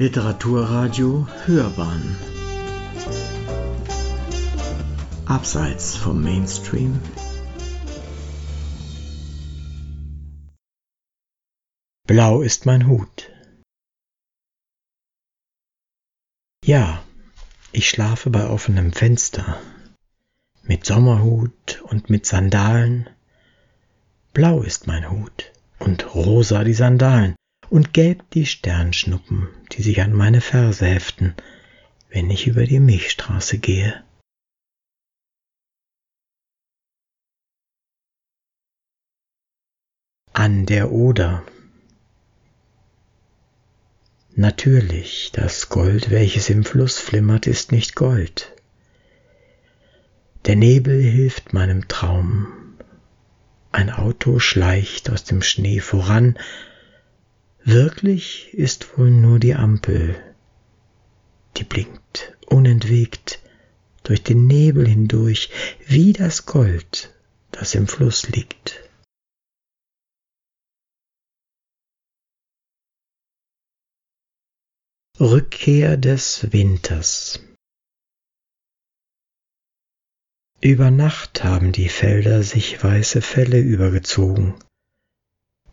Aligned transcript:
Literaturradio 0.00 1.26
Hörbahn 1.44 2.16
Abseits 5.26 5.96
vom 5.96 6.22
Mainstream 6.22 7.00
Blau 12.06 12.42
ist 12.42 12.64
mein 12.64 12.86
Hut. 12.86 13.32
Ja, 16.64 17.02
ich 17.72 17.90
schlafe 17.90 18.30
bei 18.30 18.48
offenem 18.48 18.92
Fenster, 18.92 19.60
mit 20.62 20.86
Sommerhut 20.86 21.82
und 21.82 22.08
mit 22.08 22.24
Sandalen. 22.24 23.10
Blau 24.32 24.62
ist 24.62 24.86
mein 24.86 25.10
Hut 25.10 25.50
und 25.80 26.14
rosa 26.14 26.62
die 26.62 26.74
Sandalen 26.74 27.34
und 27.70 27.92
gelb 27.92 28.30
die 28.30 28.46
Sternschnuppen, 28.46 29.48
die 29.72 29.82
sich 29.82 30.00
an 30.00 30.12
meine 30.12 30.40
Ferse 30.40 30.86
heften, 30.86 31.34
wenn 32.10 32.30
ich 32.30 32.46
über 32.46 32.64
die 32.64 32.80
Milchstraße 32.80 33.58
gehe. 33.58 34.02
An 40.32 40.66
der 40.66 40.92
Oder. 40.92 41.42
Natürlich, 44.34 45.32
das 45.32 45.68
Gold, 45.68 46.10
welches 46.10 46.48
im 46.48 46.64
Fluss 46.64 46.98
flimmert, 46.98 47.48
ist 47.48 47.72
nicht 47.72 47.96
Gold. 47.96 48.54
Der 50.46 50.54
Nebel 50.54 51.02
hilft 51.02 51.52
meinem 51.52 51.88
Traum. 51.88 52.46
Ein 53.72 53.90
Auto 53.90 54.38
schleicht 54.38 55.10
aus 55.10 55.24
dem 55.24 55.42
Schnee 55.42 55.80
voran, 55.80 56.38
Wirklich 57.64 58.54
ist 58.54 58.96
wohl 58.96 59.10
nur 59.10 59.38
die 59.38 59.54
Ampel, 59.54 60.16
die 61.56 61.64
blinkt 61.64 62.36
unentwegt 62.46 63.42
durch 64.04 64.22
den 64.22 64.46
Nebel 64.46 64.86
hindurch, 64.86 65.50
wie 65.86 66.12
das 66.12 66.46
Gold, 66.46 67.14
das 67.50 67.74
im 67.74 67.86
Fluss 67.86 68.28
liegt. 68.28 68.88
Rückkehr 75.20 75.96
des 75.96 76.52
Winters 76.52 77.40
Über 80.60 80.90
Nacht 80.90 81.44
haben 81.44 81.72
die 81.72 81.88
Felder 81.88 82.42
sich 82.42 82.82
weiße 82.82 83.20
Felle 83.20 83.58
übergezogen, 83.58 84.54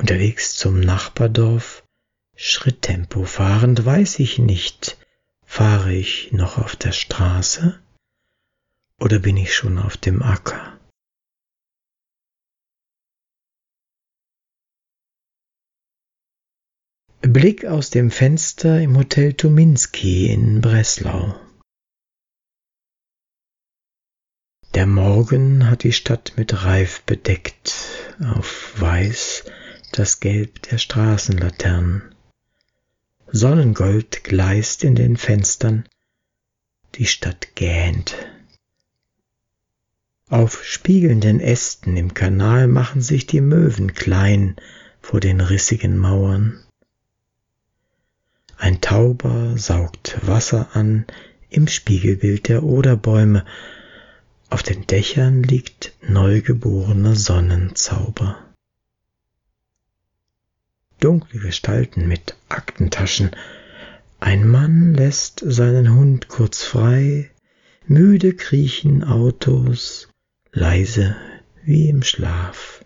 Unterwegs 0.00 0.56
zum 0.56 0.80
Nachbardorf, 0.80 1.86
Schritttempo 2.34 3.24
fahrend, 3.24 3.84
weiß 3.84 4.20
ich 4.20 4.38
nicht, 4.38 4.96
fahre 5.44 5.92
ich 5.92 6.32
noch 6.32 6.56
auf 6.56 6.74
der 6.74 6.92
Straße 6.92 7.78
oder 8.98 9.18
bin 9.18 9.36
ich 9.36 9.54
schon 9.54 9.76
auf 9.76 9.98
dem 9.98 10.22
Acker? 10.22 10.80
Blick 17.20 17.66
aus 17.66 17.90
dem 17.90 18.10
Fenster 18.10 18.80
im 18.80 18.96
Hotel 18.96 19.34
Tuminski 19.34 20.32
in 20.32 20.62
Breslau. 20.62 21.38
Der 24.72 24.86
Morgen 24.86 25.68
hat 25.68 25.82
die 25.82 25.92
Stadt 25.92 26.32
mit 26.38 26.64
Reif 26.64 27.02
bedeckt, 27.02 27.74
auf 28.34 28.80
weiß 28.80 29.44
das 29.92 30.20
Gelb 30.20 30.62
der 30.62 30.78
Straßenlaternen. 30.78 32.02
Sonnengold 33.32 34.24
gleist 34.24 34.84
in 34.84 34.94
den 34.94 35.16
Fenstern, 35.16 35.84
die 36.96 37.06
Stadt 37.06 37.54
gähnt. 37.54 38.14
Auf 40.28 40.64
spiegelnden 40.64 41.40
Ästen 41.40 41.96
im 41.96 42.14
Kanal 42.14 42.66
machen 42.68 43.02
sich 43.02 43.26
die 43.26 43.40
Möwen 43.40 43.94
klein 43.94 44.56
vor 45.00 45.20
den 45.20 45.40
rissigen 45.40 45.96
Mauern. 45.96 46.60
Ein 48.56 48.80
Tauber 48.80 49.56
saugt 49.56 50.18
Wasser 50.26 50.68
an 50.74 51.06
im 51.48 51.66
Spiegelbild 51.66 52.48
der 52.48 52.62
Oderbäume, 52.62 53.44
auf 54.50 54.62
den 54.62 54.86
Dächern 54.86 55.42
liegt 55.42 55.92
neugeborener 56.02 57.14
Sonnenzauber 57.14 58.49
dunkle 61.00 61.40
Gestalten 61.40 62.06
mit 62.06 62.36
Aktentaschen. 62.48 63.30
Ein 64.20 64.46
Mann 64.46 64.94
lässt 64.94 65.42
seinen 65.44 65.94
Hund 65.94 66.28
kurz 66.28 66.62
frei, 66.62 67.30
müde 67.86 68.34
kriechen 68.34 69.02
Autos, 69.02 70.08
leise 70.52 71.16
wie 71.64 71.88
im 71.88 72.02
Schlaf. 72.02 72.84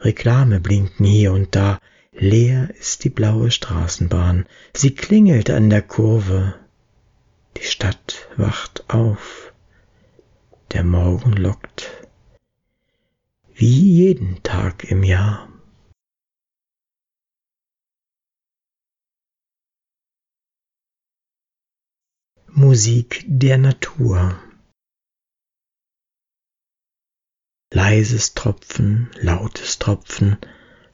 Reklame 0.00 0.60
blinken 0.60 1.06
hier 1.06 1.32
und 1.32 1.56
da, 1.56 1.80
leer 2.12 2.70
ist 2.78 3.04
die 3.04 3.10
blaue 3.10 3.50
Straßenbahn, 3.50 4.46
sie 4.74 4.94
klingelt 4.94 5.50
an 5.50 5.70
der 5.70 5.82
Kurve, 5.82 6.54
die 7.56 7.64
Stadt 7.64 8.28
wacht 8.36 8.84
auf, 8.88 9.52
der 10.72 10.84
Morgen 10.84 11.32
lockt, 11.32 11.90
wie 13.54 13.92
jeden 13.92 14.42
Tag 14.42 14.84
im 14.84 15.02
Jahr. 15.02 15.48
Musik 22.78 23.24
der 23.26 23.58
Natur. 23.58 24.40
Leises 27.72 28.34
Tropfen, 28.34 29.10
lautes 29.20 29.80
Tropfen, 29.80 30.36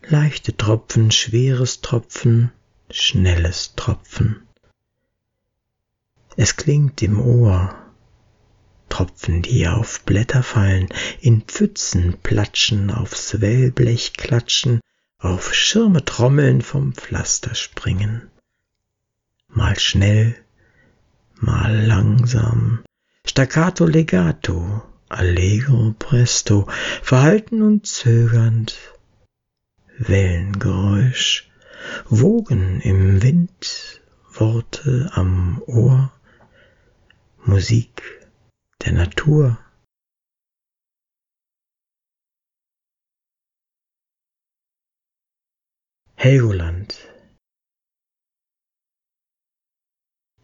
leichte 0.09 0.57
Tropfen, 0.57 1.11
schweres 1.11 1.83
Tropfen, 1.83 2.53
schnelles 2.89 3.75
Tropfen. 3.77 4.49
Es 6.39 6.57
klingt 6.57 7.03
im 7.03 7.21
Ohr, 7.21 7.79
Tropfen, 8.89 9.43
die 9.43 9.69
auf 9.69 10.05
Blätter 10.05 10.43
fallen, 10.43 10.89
in 11.21 11.43
Pfützen 11.43 12.17
platschen, 12.23 12.91
aufs 12.91 13.43
Wellblech 13.43 14.15
klatschen, 14.15 14.81
auf 15.19 15.53
Schirme 15.53 16.03
trommeln, 16.03 16.63
vom 16.63 16.95
Pflaster 16.95 17.55
springen. 17.55 18.31
Mal 19.49 19.79
schnell, 19.79 20.44
mal 21.37 21.87
langsam, 21.87 22.85
staccato 23.27 23.87
legato, 23.87 24.83
allegro 25.09 25.95
presto, 25.99 26.67
verhalten 27.03 27.63
und 27.63 27.87
zögernd, 27.87 28.77
Wellengeräusch, 29.99 31.51
Wogen 32.09 32.81
im 32.81 33.23
Wind, 33.23 34.03
Worte 34.33 35.11
am 35.13 35.63
Ohr, 35.67 36.13
Musik 37.45 38.03
der 38.85 38.93
Natur. 38.93 39.59
Helgoland 46.17 47.15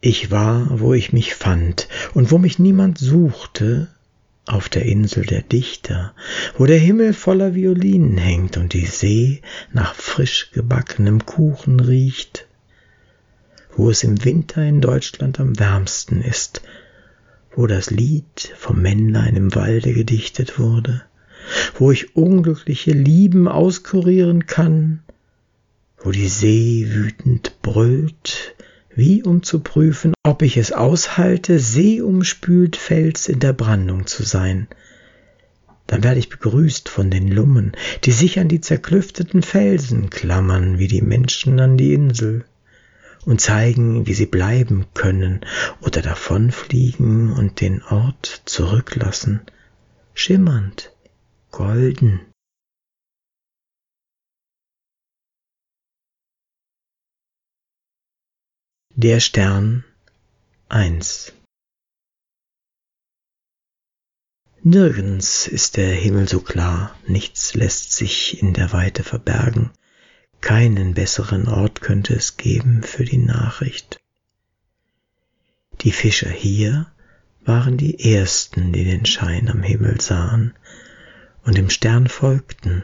Ich 0.03 0.31
war, 0.31 0.79
wo 0.79 0.95
ich 0.95 1.13
mich 1.13 1.35
fand 1.35 1.87
und 2.15 2.31
wo 2.31 2.39
mich 2.39 2.57
niemand 2.57 2.97
suchte, 2.97 3.87
auf 4.47 4.67
der 4.67 4.85
Insel 4.85 5.25
der 5.25 5.43
Dichter, 5.43 6.15
wo 6.57 6.65
der 6.65 6.79
Himmel 6.79 7.13
voller 7.13 7.53
Violinen 7.53 8.17
hängt 8.17 8.57
und 8.57 8.73
die 8.73 8.87
See 8.87 9.43
nach 9.71 9.93
frisch 9.93 10.49
gebackenem 10.53 11.25
Kuchen 11.27 11.79
riecht, 11.79 12.47
wo 13.75 13.91
es 13.91 14.03
im 14.03 14.25
Winter 14.25 14.63
in 14.63 14.81
Deutschland 14.81 15.39
am 15.39 15.59
wärmsten 15.59 16.21
ist, 16.21 16.63
wo 17.55 17.67
das 17.67 17.91
Lied 17.91 18.51
vom 18.57 18.81
Männlein 18.81 19.35
im 19.35 19.53
Walde 19.53 19.93
gedichtet 19.93 20.57
wurde, 20.57 21.03
wo 21.75 21.91
ich 21.91 22.15
unglückliche 22.15 22.91
Lieben 22.91 23.47
auskurieren 23.47 24.47
kann, 24.47 25.03
wo 25.99 26.09
die 26.09 26.27
See 26.27 26.87
wütend 26.89 27.61
brüllt, 27.61 28.55
wie 28.95 29.23
um 29.23 29.43
zu 29.43 29.59
prüfen, 29.59 30.13
ob 30.23 30.41
ich 30.41 30.57
es 30.57 30.71
aushalte, 30.71 31.59
seeumspült 31.59 32.75
Fels 32.75 33.27
in 33.27 33.39
der 33.39 33.53
Brandung 33.53 34.07
zu 34.07 34.23
sein. 34.23 34.67
Dann 35.87 36.03
werde 36.03 36.19
ich 36.19 36.29
begrüßt 36.29 36.89
von 36.89 37.09
den 37.09 37.27
Lummen, 37.27 37.73
die 38.05 38.11
sich 38.11 38.39
an 38.39 38.47
die 38.47 38.61
zerklüfteten 38.61 39.43
Felsen 39.43 40.09
klammern 40.09 40.79
wie 40.79 40.87
die 40.87 41.01
Menschen 41.01 41.59
an 41.59 41.77
die 41.77 41.93
Insel 41.93 42.45
und 43.25 43.41
zeigen, 43.41 44.07
wie 44.07 44.13
sie 44.13 44.25
bleiben 44.25 44.85
können 44.93 45.41
oder 45.81 46.01
davonfliegen 46.01 47.33
und 47.33 47.61
den 47.61 47.83
Ort 47.83 48.41
zurücklassen, 48.45 49.41
schimmernd, 50.13 50.91
golden. 51.51 52.21
Der 58.95 59.21
Stern 59.21 59.85
1 60.67 61.31
Nirgends 64.63 65.47
ist 65.47 65.77
der 65.77 65.93
Himmel 65.93 66.27
so 66.27 66.41
klar, 66.41 66.93
nichts 67.07 67.53
lässt 67.53 67.93
sich 67.93 68.41
in 68.41 68.53
der 68.53 68.73
Weite 68.73 69.05
verbergen, 69.05 69.71
keinen 70.41 70.93
besseren 70.93 71.47
Ort 71.47 71.79
könnte 71.79 72.13
es 72.15 72.35
geben 72.35 72.83
für 72.83 73.05
die 73.05 73.17
Nachricht. 73.17 74.01
Die 75.79 75.93
Fischer 75.93 76.29
hier 76.29 76.91
waren 77.45 77.77
die 77.77 78.13
ersten, 78.13 78.73
die 78.73 78.83
den 78.83 79.05
Schein 79.05 79.47
am 79.47 79.63
Himmel 79.63 80.01
sahen 80.01 80.53
und 81.43 81.57
dem 81.57 81.69
Stern 81.69 82.09
folgten. 82.09 82.83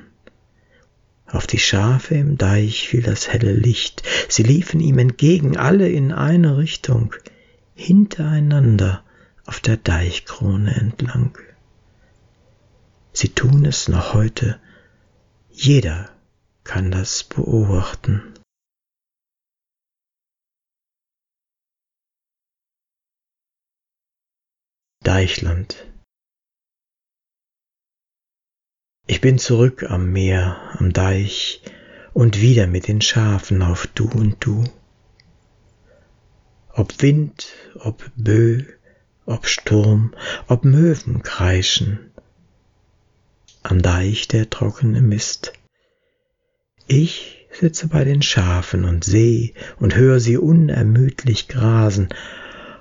Auf 1.28 1.46
die 1.46 1.60
Schafe 1.60 2.16
im 2.16 2.38
Deich 2.38 2.88
fiel 2.88 3.02
das 3.02 3.28
helle 3.28 3.52
Licht, 3.52 4.04
sie 4.30 4.44
liefen 4.44 4.80
ihm 4.80 4.98
entgegen, 4.98 5.58
alle 5.58 5.90
in 5.90 6.14
eine 6.14 6.58
Richtung, 6.58 7.14
hintereinander 7.76 9.04
auf 9.46 9.60
der 9.60 9.78
Deichkrone 9.78 10.74
entlang. 10.76 11.38
Sie 13.12 13.30
tun 13.30 13.66
es 13.66 13.90
noch 13.90 14.14
heute, 14.14 14.60
jeder 15.50 16.10
kann 16.64 16.92
das 16.92 17.24
beobachten. 17.24 18.34
Deichland 25.04 25.88
Ich 29.10 29.22
bin 29.22 29.40
zurück 29.40 29.90
am 29.90 30.12
Meer, 30.12 30.58
am 30.74 30.92
Deich 30.92 31.62
und 32.12 32.42
wieder 32.42 32.68
mit 32.68 32.90
den 32.90 33.00
Schafen 33.00 33.62
auf 33.62 33.88
Du 33.88 34.10
und 34.10 34.36
Du. 34.44 34.66
Ob 36.74 37.02
Wind, 37.02 37.48
ob 37.76 38.12
Bö, 38.18 38.64
ob 39.26 39.48
Sturm, 39.48 40.14
ob 40.48 40.66
Möwen 40.66 41.24
kreischen, 41.24 42.12
am 43.64 43.82
Deich 43.82 44.28
der 44.28 44.50
trockene 44.50 45.02
Mist. 45.02 45.54
Ich 46.86 47.48
sitze 47.50 47.88
bei 47.88 48.04
den 48.04 48.22
Schafen 48.22 48.84
und 48.84 49.06
seh 49.06 49.54
und 49.80 49.96
hör 49.96 50.20
sie 50.20 50.36
unermüdlich 50.36 51.48
grasen 51.48 52.10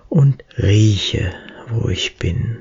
und 0.09 0.43
rieche, 0.59 1.33
wo 1.69 1.89
ich 1.89 2.17
bin 2.17 2.59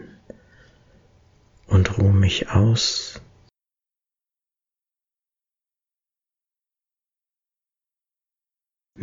und 1.65 1.97
ruh 1.97 2.11
mich 2.11 2.51
aus 2.51 3.21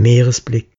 Meeresblick. 0.02 0.72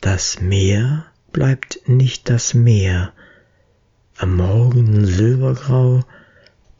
Das 0.00 0.40
Meer 0.40 1.04
bleibt 1.32 1.86
nicht 1.86 2.30
das 2.30 2.54
Meer, 2.54 3.12
am 4.16 4.38
Morgen 4.38 5.04
silbergrau, 5.04 6.02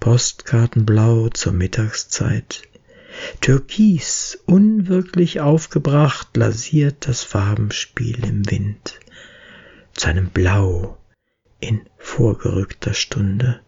Postkartenblau 0.01 1.29
zur 1.29 1.53
Mittagszeit. 1.53 2.63
Türkis, 3.43 4.39
unwirklich 4.47 5.41
aufgebracht, 5.41 6.35
lasiert 6.39 7.07
das 7.07 7.23
Farbenspiel 7.23 8.25
im 8.25 8.51
Wind, 8.51 8.99
zu 9.93 10.09
einem 10.09 10.31
Blau 10.31 10.97
in 11.61 11.87
vorgerückter 11.99 12.95
Stunde. 12.95 13.61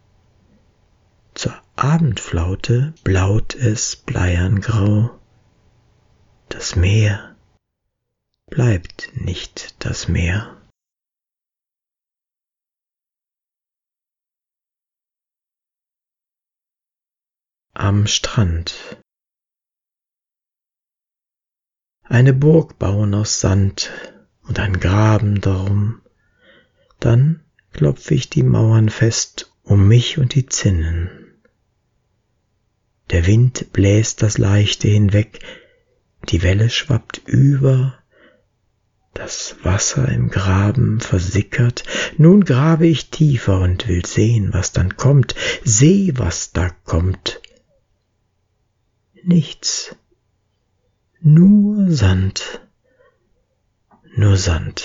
Zur 1.35 1.55
Abendflaute 1.75 2.95
blaut 3.05 3.55
es 3.55 3.97
bleierngrau. 3.97 5.21
Das 6.49 6.77
Meer 6.77 7.37
bleibt 8.47 9.11
nicht 9.15 9.85
das 9.85 10.09
Meer. 10.09 10.57
Am 17.75 18.07
Strand 18.07 19.03
eine 22.09 22.33
Burg 22.33 22.79
bauen 22.79 23.15
aus 23.15 23.41
Sand 23.41 23.91
und 24.43 24.61
ein 24.61 24.79
Graben 24.79 25.41
darum, 25.41 26.03
dann 27.01 27.45
klopf 27.73 28.11
ich 28.13 28.31
die 28.31 28.45
Mauern 28.45 28.89
fest 28.89 29.53
um 29.65 29.89
mich 29.89 30.19
und 30.19 30.35
die 30.35 30.47
Zinnen. 30.47 31.43
Der 33.11 33.27
Wind 33.27 33.73
bläst 33.73 34.23
das 34.23 34.39
Leichte 34.39 34.89
hinweg, 34.89 35.41
die 36.27 36.43
Welle 36.43 36.71
schwappt 36.71 37.19
über, 37.27 37.99
das 39.15 39.57
Wasser 39.63 40.09
im 40.09 40.29
Graben 40.29 41.01
versickert, 41.01 41.85
nun 42.19 42.45
grabe 42.45 42.87
ich 42.87 43.11
tiefer 43.11 43.61
und 43.61 43.89
will 43.89 44.05
sehen, 44.05 44.53
was 44.53 44.73
dann 44.73 44.97
kommt, 44.97 45.35
seh, 45.65 46.13
was 46.17 46.53
da 46.53 46.71
kommt. 46.85 47.41
Nichts, 49.23 49.97
nur 51.21 51.91
Sand, 51.91 52.61
nur 54.15 54.37
Sand. 54.37 54.85